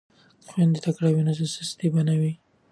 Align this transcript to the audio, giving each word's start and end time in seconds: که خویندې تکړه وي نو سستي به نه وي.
که 0.43 0.47
خویندې 0.51 0.79
تکړه 0.85 1.09
وي 1.13 1.23
نو 1.27 1.33
سستي 1.55 1.87
به 1.93 2.01
نه 2.07 2.15
وي. 2.19 2.33